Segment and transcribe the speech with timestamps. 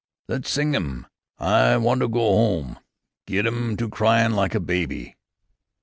[0.27, 1.05] "Less sing 'im,
[1.37, 2.79] 'I want to go 'ome.'
[3.27, 5.15] Get 'im to cryin' like a baby."